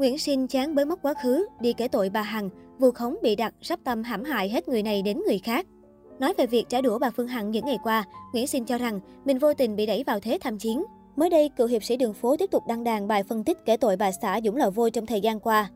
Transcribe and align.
Nguyễn 0.00 0.18
Sinh 0.18 0.46
chán 0.46 0.74
bới 0.74 0.84
móc 0.84 0.98
quá 1.02 1.14
khứ, 1.22 1.46
đi 1.60 1.72
kể 1.72 1.88
tội 1.88 2.10
bà 2.10 2.22
Hằng, 2.22 2.50
vu 2.78 2.90
khống 2.90 3.16
bị 3.22 3.36
đặt, 3.36 3.54
sắp 3.60 3.78
tâm 3.84 4.02
hãm 4.02 4.24
hại 4.24 4.48
hết 4.48 4.68
người 4.68 4.82
này 4.82 5.02
đến 5.02 5.20
người 5.26 5.38
khác. 5.38 5.66
Nói 6.18 6.34
về 6.38 6.46
việc 6.46 6.68
trả 6.68 6.80
đũa 6.80 6.98
bà 6.98 7.10
Phương 7.10 7.28
Hằng 7.28 7.50
những 7.50 7.66
ngày 7.66 7.78
qua, 7.82 8.04
Nguyễn 8.32 8.46
Sinh 8.46 8.64
cho 8.64 8.78
rằng 8.78 9.00
mình 9.24 9.38
vô 9.38 9.54
tình 9.54 9.76
bị 9.76 9.86
đẩy 9.86 10.04
vào 10.04 10.20
thế 10.20 10.38
tham 10.40 10.58
chiến. 10.58 10.84
Mới 11.16 11.30
đây, 11.30 11.50
cựu 11.56 11.66
hiệp 11.66 11.84
sĩ 11.84 11.96
đường 11.96 12.14
phố 12.14 12.36
tiếp 12.36 12.50
tục 12.50 12.62
đăng 12.68 12.84
đàn 12.84 13.08
bài 13.08 13.22
phân 13.22 13.44
tích 13.44 13.58
kể 13.64 13.76
tội 13.76 13.96
bà 13.96 14.10
xã 14.22 14.40
Dũng 14.44 14.56
Lò 14.56 14.70
Vôi 14.70 14.90
trong 14.90 15.06
thời 15.06 15.20
gian 15.20 15.40
qua. 15.40 15.70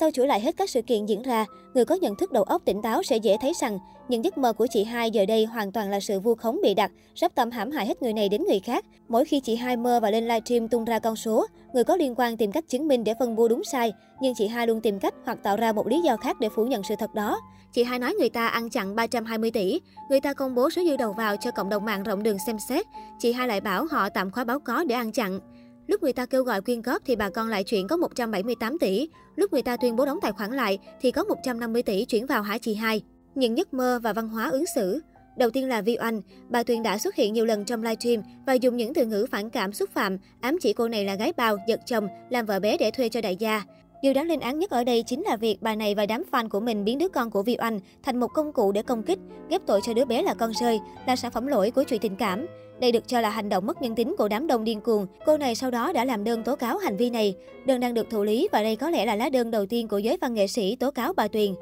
Sau 0.00 0.10
chuỗi 0.10 0.26
lại 0.26 0.40
hết 0.40 0.56
các 0.56 0.70
sự 0.70 0.82
kiện 0.82 1.06
diễn 1.06 1.22
ra, 1.22 1.46
người 1.74 1.84
có 1.84 1.94
nhận 1.94 2.16
thức 2.16 2.32
đầu 2.32 2.42
óc 2.42 2.62
tỉnh 2.64 2.82
táo 2.82 3.02
sẽ 3.02 3.16
dễ 3.16 3.36
thấy 3.40 3.52
rằng 3.60 3.78
những 4.08 4.24
giấc 4.24 4.38
mơ 4.38 4.52
của 4.52 4.66
chị 4.70 4.84
hai 4.84 5.10
giờ 5.10 5.26
đây 5.26 5.44
hoàn 5.44 5.72
toàn 5.72 5.90
là 5.90 6.00
sự 6.00 6.20
vu 6.20 6.34
khống 6.34 6.60
bị 6.62 6.74
đặt, 6.74 6.92
sắp 7.14 7.32
tâm 7.34 7.50
hãm 7.50 7.70
hại 7.70 7.86
hết 7.86 8.02
người 8.02 8.12
này 8.12 8.28
đến 8.28 8.44
người 8.48 8.60
khác. 8.60 8.84
Mỗi 9.08 9.24
khi 9.24 9.40
chị 9.40 9.56
hai 9.56 9.76
mơ 9.76 10.00
và 10.00 10.10
lên 10.10 10.24
livestream 10.24 10.68
tung 10.68 10.84
ra 10.84 10.98
con 10.98 11.16
số, 11.16 11.46
người 11.74 11.84
có 11.84 11.96
liên 11.96 12.14
quan 12.16 12.36
tìm 12.36 12.52
cách 12.52 12.68
chứng 12.68 12.88
minh 12.88 13.04
để 13.04 13.14
phân 13.18 13.36
bua 13.36 13.48
đúng 13.48 13.64
sai, 13.64 13.92
nhưng 14.20 14.34
chị 14.34 14.46
hai 14.46 14.66
luôn 14.66 14.80
tìm 14.80 14.98
cách 14.98 15.14
hoặc 15.24 15.38
tạo 15.42 15.56
ra 15.56 15.72
một 15.72 15.86
lý 15.86 16.00
do 16.00 16.16
khác 16.16 16.36
để 16.40 16.48
phủ 16.48 16.66
nhận 16.66 16.82
sự 16.82 16.94
thật 16.98 17.14
đó. 17.14 17.40
Chị 17.72 17.84
hai 17.84 17.98
nói 17.98 18.14
người 18.18 18.30
ta 18.30 18.46
ăn 18.46 18.70
chặn 18.70 18.94
320 18.94 19.50
tỷ, 19.50 19.80
người 20.10 20.20
ta 20.20 20.32
công 20.32 20.54
bố 20.54 20.70
số 20.70 20.82
dư 20.84 20.96
đầu 20.96 21.12
vào 21.12 21.36
cho 21.36 21.50
cộng 21.50 21.68
đồng 21.68 21.84
mạng 21.84 22.02
rộng 22.02 22.22
đường 22.22 22.38
xem 22.46 22.56
xét, 22.68 22.86
chị 23.18 23.32
hai 23.32 23.48
lại 23.48 23.60
bảo 23.60 23.86
họ 23.90 24.08
tạm 24.08 24.30
khóa 24.30 24.44
báo 24.44 24.58
có 24.58 24.84
để 24.84 24.94
ăn 24.94 25.12
chặn. 25.12 25.40
Lúc 25.86 26.02
người 26.02 26.12
ta 26.12 26.26
kêu 26.26 26.44
gọi 26.44 26.60
quyên 26.60 26.82
góp 26.82 27.02
thì 27.04 27.16
bà 27.16 27.30
con 27.30 27.48
lại 27.48 27.64
chuyển 27.64 27.88
có 27.88 27.96
178 27.96 28.78
tỷ. 28.78 29.08
Lúc 29.36 29.52
người 29.52 29.62
ta 29.62 29.76
tuyên 29.76 29.96
bố 29.96 30.06
đóng 30.06 30.18
tài 30.22 30.32
khoản 30.32 30.52
lại 30.52 30.78
thì 31.00 31.10
có 31.10 31.24
150 31.24 31.82
tỷ 31.82 32.04
chuyển 32.04 32.26
vào 32.26 32.42
Hả 32.42 32.58
Chị 32.58 32.74
Hai. 32.74 33.02
Những 33.34 33.58
giấc 33.58 33.74
mơ 33.74 34.00
và 34.02 34.12
văn 34.12 34.28
hóa 34.28 34.48
ứng 34.50 34.64
xử. 34.74 35.00
Đầu 35.36 35.50
tiên 35.50 35.68
là 35.68 35.80
Vi 35.80 35.96
Oanh, 36.00 36.20
bà 36.48 36.62
Tuyền 36.62 36.82
đã 36.82 36.98
xuất 36.98 37.14
hiện 37.14 37.32
nhiều 37.32 37.44
lần 37.44 37.64
trong 37.64 37.82
livestream 37.82 38.22
và 38.46 38.52
dùng 38.52 38.76
những 38.76 38.94
từ 38.94 39.06
ngữ 39.06 39.26
phản 39.30 39.50
cảm 39.50 39.72
xúc 39.72 39.90
phạm, 39.94 40.18
ám 40.40 40.56
chỉ 40.60 40.72
cô 40.72 40.88
này 40.88 41.04
là 41.04 41.14
gái 41.14 41.32
bao, 41.36 41.56
giật 41.68 41.80
chồng, 41.86 42.08
làm 42.30 42.46
vợ 42.46 42.60
bé 42.60 42.76
để 42.78 42.90
thuê 42.90 43.08
cho 43.08 43.20
đại 43.20 43.36
gia. 43.36 43.62
Điều 44.04 44.12
đáng 44.12 44.26
lên 44.26 44.40
án 44.40 44.58
nhất 44.58 44.70
ở 44.70 44.84
đây 44.84 45.02
chính 45.02 45.22
là 45.22 45.36
việc 45.36 45.56
bà 45.60 45.74
này 45.74 45.94
và 45.94 46.06
đám 46.06 46.22
fan 46.32 46.48
của 46.48 46.60
mình 46.60 46.84
biến 46.84 46.98
đứa 46.98 47.08
con 47.08 47.30
của 47.30 47.42
Vi 47.42 47.56
Oanh 47.60 47.80
thành 48.02 48.20
một 48.20 48.28
công 48.34 48.52
cụ 48.52 48.72
để 48.72 48.82
công 48.82 49.02
kích, 49.02 49.18
ghép 49.50 49.60
tội 49.66 49.80
cho 49.84 49.94
đứa 49.94 50.04
bé 50.04 50.22
là 50.22 50.34
con 50.34 50.52
rơi, 50.60 50.80
là 51.06 51.16
sản 51.16 51.30
phẩm 51.30 51.46
lỗi 51.46 51.70
của 51.70 51.82
chuyện 51.82 52.00
tình 52.00 52.16
cảm. 52.16 52.46
Đây 52.80 52.92
được 52.92 53.08
cho 53.08 53.20
là 53.20 53.30
hành 53.30 53.48
động 53.48 53.66
mất 53.66 53.82
nhân 53.82 53.94
tính 53.94 54.14
của 54.18 54.28
đám 54.28 54.46
đông 54.46 54.64
điên 54.64 54.80
cuồng. 54.80 55.06
Cô 55.26 55.36
này 55.36 55.54
sau 55.54 55.70
đó 55.70 55.92
đã 55.92 56.04
làm 56.04 56.24
đơn 56.24 56.42
tố 56.42 56.56
cáo 56.56 56.78
hành 56.78 56.96
vi 56.96 57.10
này. 57.10 57.34
Đơn 57.66 57.80
đang 57.80 57.94
được 57.94 58.10
thụ 58.10 58.22
lý 58.22 58.48
và 58.52 58.62
đây 58.62 58.76
có 58.76 58.90
lẽ 58.90 59.06
là 59.06 59.16
lá 59.16 59.28
đơn 59.28 59.50
đầu 59.50 59.66
tiên 59.66 59.88
của 59.88 59.98
giới 59.98 60.16
văn 60.20 60.34
nghệ 60.34 60.46
sĩ 60.46 60.76
tố 60.76 60.90
cáo 60.90 61.12
bà 61.12 61.28
Tuyền. 61.28 61.54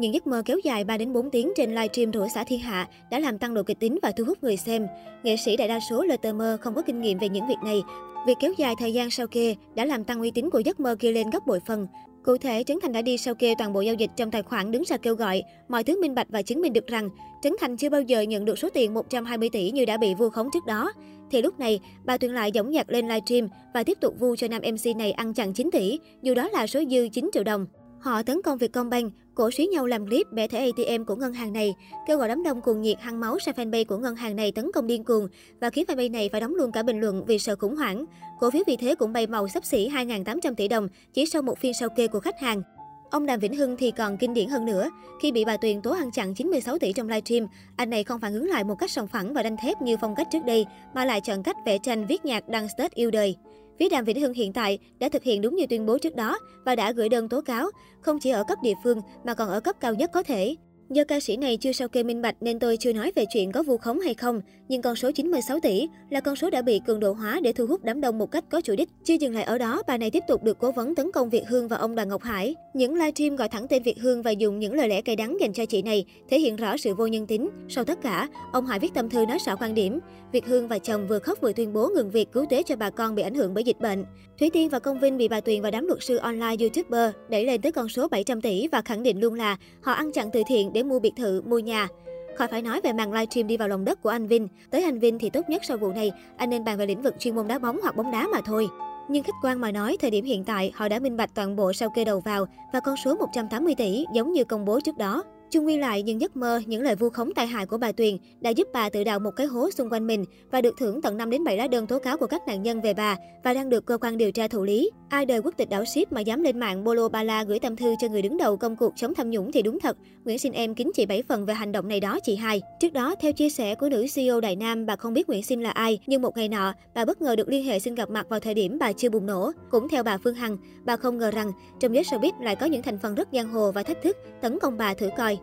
Những 0.00 0.14
giấc 0.14 0.26
mơ 0.26 0.42
kéo 0.44 0.58
dài 0.64 0.84
3 0.84 0.96
đến 0.96 1.12
4 1.12 1.30
tiếng 1.30 1.52
trên 1.56 1.70
livestream 1.70 2.12
rủa 2.12 2.28
xã 2.34 2.44
thiên 2.44 2.60
hạ 2.60 2.88
đã 3.10 3.18
làm 3.18 3.38
tăng 3.38 3.54
độ 3.54 3.62
kịch 3.62 3.78
tính 3.80 3.98
và 4.02 4.10
thu 4.10 4.24
hút 4.24 4.38
người 4.42 4.56
xem. 4.56 4.86
Nghệ 5.22 5.36
sĩ 5.36 5.56
đại 5.56 5.68
đa 5.68 5.80
số 5.90 6.02
lời 6.02 6.18
tơ 6.18 6.32
mơ 6.32 6.58
không 6.60 6.74
có 6.74 6.82
kinh 6.82 7.00
nghiệm 7.00 7.18
về 7.18 7.28
những 7.28 7.46
việc 7.46 7.58
này. 7.64 7.82
Việc 8.26 8.36
kéo 8.40 8.52
dài 8.58 8.74
thời 8.78 8.92
gian 8.92 9.10
sau 9.10 9.26
kê 9.26 9.54
đã 9.74 9.84
làm 9.84 10.04
tăng 10.04 10.20
uy 10.20 10.30
tín 10.30 10.50
của 10.50 10.58
giấc 10.58 10.80
mơ 10.80 10.96
kia 10.98 11.12
lên 11.12 11.30
gấp 11.30 11.46
bội 11.46 11.60
phần. 11.66 11.86
Cụ 12.24 12.36
thể, 12.36 12.64
Trấn 12.64 12.78
Thành 12.82 12.92
đã 12.92 13.02
đi 13.02 13.18
sau 13.18 13.34
kê 13.34 13.54
toàn 13.58 13.72
bộ 13.72 13.80
giao 13.80 13.94
dịch 13.94 14.10
trong 14.16 14.30
tài 14.30 14.42
khoản 14.42 14.70
đứng 14.70 14.82
ra 14.86 14.96
kêu 14.96 15.14
gọi 15.14 15.42
mọi 15.68 15.84
thứ 15.84 16.00
minh 16.00 16.14
bạch 16.14 16.26
và 16.30 16.42
chứng 16.42 16.60
minh 16.60 16.72
được 16.72 16.86
rằng 16.86 17.10
Trấn 17.42 17.52
Thành 17.60 17.76
chưa 17.76 17.88
bao 17.88 18.00
giờ 18.00 18.20
nhận 18.20 18.44
được 18.44 18.58
số 18.58 18.68
tiền 18.74 18.94
120 18.94 19.48
tỷ 19.52 19.70
như 19.70 19.84
đã 19.84 19.96
bị 19.96 20.14
vu 20.14 20.30
khống 20.30 20.48
trước 20.52 20.66
đó. 20.66 20.92
Thì 21.30 21.42
lúc 21.42 21.60
này, 21.60 21.80
bà 22.04 22.18
Tuyền 22.18 22.32
lại 22.32 22.52
giống 22.52 22.70
nhạc 22.70 22.90
lên 22.90 23.08
livestream 23.08 23.48
và 23.74 23.82
tiếp 23.82 23.98
tục 24.00 24.14
vu 24.18 24.36
cho 24.36 24.48
nam 24.48 24.62
MC 24.72 24.96
này 24.96 25.12
ăn 25.12 25.34
chặn 25.34 25.52
9 25.52 25.70
tỷ, 25.72 25.98
dù 26.22 26.34
đó 26.34 26.48
là 26.52 26.66
số 26.66 26.80
dư 26.90 27.08
9 27.08 27.30
triệu 27.32 27.44
đồng. 27.44 27.66
Họ 28.00 28.22
tấn 28.22 28.42
công 28.42 28.58
Vietcombank, 28.58 29.12
cổ 29.34 29.50
suý 29.50 29.66
nhau 29.66 29.86
làm 29.86 30.06
clip 30.06 30.26
bẻ 30.32 30.46
thẻ 30.46 30.58
ATM 30.58 31.04
của 31.04 31.16
ngân 31.16 31.32
hàng 31.32 31.52
này, 31.52 31.74
kêu 32.06 32.18
gọi 32.18 32.28
đám 32.28 32.42
đông 32.42 32.60
cuồng 32.60 32.80
nhiệt 32.80 33.00
hăng 33.00 33.20
máu 33.20 33.38
sang 33.38 33.54
fanpage 33.54 33.84
của 33.84 33.96
ngân 33.96 34.16
hàng 34.16 34.36
này 34.36 34.52
tấn 34.52 34.72
công 34.72 34.86
điên 34.86 35.04
cuồng 35.04 35.28
và 35.60 35.70
khiến 35.70 35.84
fanpage 35.88 36.10
này 36.10 36.28
phải 36.32 36.40
đóng 36.40 36.54
luôn 36.54 36.72
cả 36.72 36.82
bình 36.82 37.00
luận 37.00 37.24
vì 37.26 37.38
sợ 37.38 37.56
khủng 37.56 37.76
hoảng. 37.76 38.04
Cổ 38.40 38.50
phiếu 38.50 38.62
vì 38.66 38.76
thế 38.76 38.94
cũng 38.94 39.12
bay 39.12 39.26
màu 39.26 39.48
sắp 39.48 39.64
xỉ 39.64 39.88
2.800 39.88 40.54
tỷ 40.54 40.68
đồng 40.68 40.88
chỉ 41.12 41.26
sau 41.26 41.42
một 41.42 41.58
phiên 41.58 41.72
sau 41.74 41.88
kê 41.88 42.06
của 42.06 42.20
khách 42.20 42.40
hàng. 42.40 42.62
Ông 43.10 43.26
Đàm 43.26 43.40
Vĩnh 43.40 43.56
Hưng 43.56 43.76
thì 43.76 43.90
còn 43.90 44.16
kinh 44.16 44.34
điển 44.34 44.48
hơn 44.48 44.64
nữa. 44.64 44.90
Khi 45.20 45.32
bị 45.32 45.44
bà 45.44 45.56
Tuyền 45.56 45.82
tố 45.82 45.90
ăn 45.90 46.10
chặn 46.10 46.34
96 46.34 46.78
tỷ 46.78 46.92
trong 46.92 47.08
livestream, 47.08 47.46
anh 47.76 47.90
này 47.90 48.04
không 48.04 48.20
phản 48.20 48.34
ứng 48.34 48.48
lại 48.48 48.64
một 48.64 48.74
cách 48.78 48.90
sòng 48.90 49.08
phẳng 49.08 49.34
và 49.34 49.42
đanh 49.42 49.56
thép 49.56 49.82
như 49.82 49.96
phong 50.00 50.14
cách 50.14 50.28
trước 50.32 50.44
đây, 50.46 50.66
mà 50.94 51.04
lại 51.04 51.20
chọn 51.20 51.42
cách 51.42 51.56
vẽ 51.66 51.78
tranh 51.78 52.06
viết 52.06 52.24
nhạc 52.24 52.48
đăng 52.48 52.68
status 52.68 52.94
yêu 52.94 53.10
đời. 53.10 53.36
Phía 53.80 53.88
Đàm 53.88 54.04
Vĩnh 54.04 54.20
Hưng 54.20 54.32
hiện 54.32 54.52
tại 54.52 54.78
đã 54.98 55.08
thực 55.08 55.22
hiện 55.22 55.40
đúng 55.42 55.56
như 55.56 55.66
tuyên 55.66 55.86
bố 55.86 55.98
trước 55.98 56.16
đó 56.16 56.38
và 56.64 56.76
đã 56.76 56.92
gửi 56.92 57.08
đơn 57.08 57.28
tố 57.28 57.40
cáo, 57.40 57.70
không 58.00 58.18
chỉ 58.20 58.30
ở 58.30 58.44
cấp 58.44 58.58
địa 58.62 58.74
phương 58.84 59.00
mà 59.24 59.34
còn 59.34 59.48
ở 59.48 59.60
cấp 59.60 59.76
cao 59.80 59.94
nhất 59.94 60.10
có 60.12 60.22
thể. 60.22 60.56
Do 60.90 61.04
ca 61.04 61.20
sĩ 61.20 61.36
này 61.36 61.56
chưa 61.56 61.72
sao 61.72 61.88
kê 61.88 62.02
minh 62.02 62.22
bạch 62.22 62.36
nên 62.40 62.58
tôi 62.58 62.76
chưa 62.76 62.92
nói 62.92 63.12
về 63.14 63.24
chuyện 63.32 63.52
có 63.52 63.62
vu 63.62 63.76
khống 63.76 64.00
hay 64.00 64.14
không, 64.14 64.40
nhưng 64.68 64.82
con 64.82 64.96
số 64.96 65.10
96 65.10 65.60
tỷ 65.60 65.88
là 66.10 66.20
con 66.20 66.36
số 66.36 66.50
đã 66.50 66.62
bị 66.62 66.80
cường 66.86 67.00
độ 67.00 67.12
hóa 67.12 67.40
để 67.42 67.52
thu 67.52 67.66
hút 67.66 67.84
đám 67.84 68.00
đông 68.00 68.18
một 68.18 68.30
cách 68.30 68.44
có 68.50 68.60
chủ 68.60 68.76
đích. 68.76 68.88
Chưa 69.04 69.14
dừng 69.14 69.34
lại 69.34 69.44
ở 69.44 69.58
đó, 69.58 69.82
bà 69.86 69.98
này 69.98 70.10
tiếp 70.10 70.22
tục 70.28 70.42
được 70.42 70.58
cố 70.58 70.72
vấn 70.72 70.94
tấn 70.94 71.12
công 71.12 71.30
Việt 71.30 71.42
Hương 71.48 71.68
và 71.68 71.76
ông 71.76 71.94
Đoàn 71.94 72.08
Ngọc 72.08 72.22
Hải. 72.22 72.54
Những 72.74 72.94
livestream 72.94 73.36
gọi 73.36 73.48
thẳng 73.48 73.68
tên 73.68 73.82
Việt 73.82 73.98
Hương 73.98 74.22
và 74.22 74.30
dùng 74.30 74.58
những 74.58 74.74
lời 74.74 74.88
lẽ 74.88 75.00
cay 75.00 75.16
đắng 75.16 75.36
dành 75.40 75.52
cho 75.52 75.66
chị 75.66 75.82
này 75.82 76.04
thể 76.30 76.40
hiện 76.40 76.56
rõ 76.56 76.76
sự 76.76 76.94
vô 76.94 77.06
nhân 77.06 77.26
tính. 77.26 77.48
Sau 77.68 77.84
tất 77.84 78.02
cả, 78.02 78.28
ông 78.52 78.66
Hải 78.66 78.78
viết 78.78 78.94
tâm 78.94 79.08
thư 79.08 79.26
nói 79.26 79.38
rõ 79.46 79.56
quan 79.56 79.74
điểm. 79.74 79.98
Việt 80.32 80.46
Hương 80.46 80.68
và 80.68 80.78
chồng 80.78 81.06
vừa 81.08 81.18
khóc 81.18 81.38
vừa 81.40 81.52
tuyên 81.52 81.72
bố 81.72 81.88
ngừng 81.94 82.10
việc 82.10 82.32
cứu 82.32 82.46
tế 82.50 82.62
cho 82.62 82.76
bà 82.76 82.90
con 82.90 83.14
bị 83.14 83.22
ảnh 83.22 83.34
hưởng 83.34 83.54
bởi 83.54 83.64
dịch 83.64 83.80
bệnh. 83.80 84.04
Thúy 84.38 84.50
Tiên 84.50 84.68
và 84.68 84.78
Công 84.78 85.00
Vinh 85.00 85.16
bị 85.16 85.28
bà 85.28 85.40
Tuyền 85.40 85.62
và 85.62 85.70
đám 85.70 85.86
luật 85.86 86.02
sư 86.02 86.16
online 86.16 86.56
YouTuber 86.60 87.14
đẩy 87.28 87.44
lên 87.44 87.62
tới 87.62 87.72
con 87.72 87.88
số 87.88 88.08
700 88.08 88.40
tỷ 88.40 88.68
và 88.68 88.82
khẳng 88.82 89.02
định 89.02 89.20
luôn 89.20 89.34
là 89.34 89.56
họ 89.82 89.92
ăn 89.92 90.12
chặn 90.12 90.30
từ 90.32 90.42
thiện 90.48 90.72
để 90.72 90.82
mua 90.82 90.98
biệt 90.98 91.12
thự, 91.16 91.42
mua 91.46 91.58
nhà. 91.58 91.88
Khỏi 92.36 92.48
phải 92.48 92.62
nói 92.62 92.80
về 92.84 92.92
màn 92.92 93.12
livestream 93.12 93.46
đi 93.46 93.56
vào 93.56 93.68
lòng 93.68 93.84
đất 93.84 94.02
của 94.02 94.08
anh 94.08 94.26
Vinh. 94.26 94.48
Tới 94.70 94.82
anh 94.82 94.98
Vinh 94.98 95.18
thì 95.18 95.30
tốt 95.30 95.48
nhất 95.48 95.62
sau 95.68 95.76
vụ 95.76 95.92
này, 95.92 96.10
anh 96.36 96.50
nên 96.50 96.64
bàn 96.64 96.78
về 96.78 96.86
lĩnh 96.86 97.02
vực 97.02 97.14
chuyên 97.18 97.34
môn 97.34 97.48
đá 97.48 97.58
bóng 97.58 97.80
hoặc 97.82 97.96
bóng 97.96 98.10
đá 98.10 98.26
mà 98.32 98.40
thôi. 98.44 98.68
Nhưng 99.08 99.24
khách 99.24 99.36
quan 99.42 99.60
mà 99.60 99.72
nói, 99.72 99.96
thời 100.00 100.10
điểm 100.10 100.24
hiện 100.24 100.44
tại, 100.44 100.72
họ 100.74 100.88
đã 100.88 100.98
minh 100.98 101.16
bạch 101.16 101.34
toàn 101.34 101.56
bộ 101.56 101.72
sau 101.72 101.90
kê 101.90 102.04
đầu 102.04 102.20
vào 102.20 102.46
và 102.72 102.80
con 102.80 102.96
số 103.04 103.14
180 103.14 103.74
tỷ 103.74 104.04
giống 104.14 104.32
như 104.32 104.44
công 104.44 104.64
bố 104.64 104.80
trước 104.80 104.98
đó. 104.98 105.22
Chung 105.50 105.66
quy 105.66 105.76
lại, 105.76 106.02
những 106.02 106.20
giấc 106.20 106.36
mơ, 106.36 106.60
những 106.66 106.82
lời 106.82 106.94
vu 106.94 107.10
khống 107.10 107.34
tai 107.34 107.46
hại 107.46 107.66
của 107.66 107.78
bà 107.78 107.92
Tuyền 107.92 108.16
đã 108.40 108.50
giúp 108.50 108.68
bà 108.72 108.88
tự 108.88 109.04
đào 109.04 109.20
một 109.20 109.30
cái 109.30 109.46
hố 109.46 109.70
xung 109.70 109.90
quanh 109.90 110.06
mình 110.06 110.24
và 110.50 110.60
được 110.60 110.74
thưởng 110.78 111.02
tận 111.02 111.16
5 111.16 111.30
đến 111.30 111.44
7 111.44 111.56
lá 111.56 111.66
đơn 111.68 111.86
tố 111.86 111.98
cáo 111.98 112.16
của 112.16 112.26
các 112.26 112.42
nạn 112.46 112.62
nhân 112.62 112.80
về 112.80 112.94
bà 112.94 113.16
và 113.44 113.54
đang 113.54 113.68
được 113.68 113.86
cơ 113.86 113.98
quan 114.00 114.18
điều 114.18 114.32
tra 114.32 114.48
thụ 114.48 114.62
lý. 114.62 114.90
Ai 115.08 115.26
đời 115.26 115.40
quốc 115.42 115.54
tịch 115.56 115.68
đảo 115.68 115.84
ship 115.84 116.12
mà 116.12 116.20
dám 116.20 116.42
lên 116.42 116.58
mạng 116.60 116.84
bolo 116.84 117.08
ba 117.08 117.22
la 117.22 117.44
gửi 117.44 117.58
tâm 117.58 117.76
thư 117.76 117.94
cho 118.00 118.08
người 118.08 118.22
đứng 118.22 118.36
đầu 118.36 118.56
công 118.56 118.76
cuộc 118.76 118.92
chống 118.96 119.14
tham 119.14 119.30
nhũng 119.30 119.52
thì 119.52 119.62
đúng 119.62 119.80
thật. 119.80 119.96
Nguyễn 120.24 120.38
xin 120.38 120.52
em 120.52 120.74
kính 120.74 120.90
chị 120.94 121.06
bảy 121.06 121.22
phần 121.22 121.46
về 121.46 121.54
hành 121.54 121.72
động 121.72 121.88
này 121.88 122.00
đó 122.00 122.18
chị 122.22 122.36
hai. 122.36 122.62
Trước 122.80 122.92
đó, 122.92 123.14
theo 123.20 123.32
chia 123.32 123.50
sẻ 123.50 123.74
của 123.74 123.88
nữ 123.88 124.06
CEO 124.14 124.40
Đại 124.40 124.56
Nam, 124.56 124.86
bà 124.86 124.96
không 124.96 125.14
biết 125.14 125.28
Nguyễn 125.28 125.42
Sinh 125.42 125.62
là 125.62 125.70
ai, 125.70 125.98
nhưng 126.06 126.22
một 126.22 126.36
ngày 126.36 126.48
nọ, 126.48 126.72
bà 126.94 127.04
bất 127.04 127.22
ngờ 127.22 127.36
được 127.36 127.48
liên 127.48 127.64
hệ 127.64 127.78
xin 127.78 127.94
gặp 127.94 128.10
mặt 128.10 128.28
vào 128.28 128.40
thời 128.40 128.54
điểm 128.54 128.78
bà 128.80 128.92
chưa 128.92 129.10
bùng 129.10 129.26
nổ. 129.26 129.50
Cũng 129.70 129.88
theo 129.88 130.02
bà 130.02 130.18
Phương 130.24 130.34
Hằng, 130.34 130.56
bà 130.84 130.96
không 130.96 131.18
ngờ 131.18 131.30
rằng 131.30 131.52
trong 131.80 131.94
giới 131.94 132.04
showbiz 132.04 132.32
lại 132.40 132.56
có 132.56 132.66
những 132.66 132.82
thành 132.82 132.98
phần 132.98 133.14
rất 133.14 133.28
giang 133.32 133.48
hồ 133.48 133.72
và 133.72 133.82
thách 133.82 134.02
thức 134.02 134.16
tấn 134.42 134.58
công 134.58 134.76
bà 134.78 134.94
thử 134.94 135.08
coi. 135.16 135.38